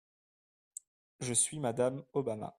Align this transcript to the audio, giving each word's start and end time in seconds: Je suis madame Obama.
Je 1.19 1.31
suis 1.35 1.59
madame 1.59 2.03
Obama. 2.13 2.49